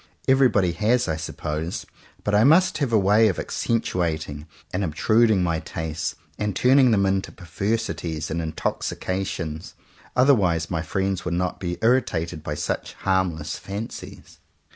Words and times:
Everybody 0.27 0.71
has, 0.71 1.07
I 1.07 1.15
suppose; 1.15 1.85
but 2.23 2.33
I 2.33 2.43
must 2.43 2.79
have 2.79 2.91
a 2.91 2.97
way 2.97 3.27
of 3.27 3.37
accentuating 3.37 4.47
and 4.73 4.83
ob 4.83 4.95
truding 4.95 5.43
my 5.43 5.59
tastes, 5.59 6.15
and 6.39 6.55
turning 6.55 6.89
them 6.89 7.05
into 7.05 7.31
perversities 7.31 8.31
and 8.31 8.41
intoxications; 8.41 9.75
otherwise 10.15 10.71
my 10.71 10.81
friends 10.81 11.23
would 11.23 11.35
not 11.35 11.59
be 11.59 11.77
irritated 11.83 12.41
by 12.41 12.55
such 12.55 12.93
harmless 13.03 13.59
fancies. 13.59 14.39